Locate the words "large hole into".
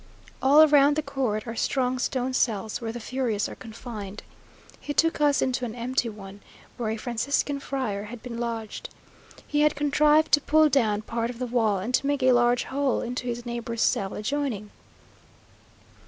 12.31-13.27